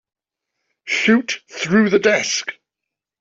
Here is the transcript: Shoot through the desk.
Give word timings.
Shoot 0.85 1.43
through 1.47 1.91
the 1.91 1.99
desk. 1.99 2.53